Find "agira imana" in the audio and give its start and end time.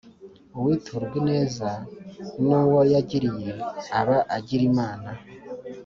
4.37-5.09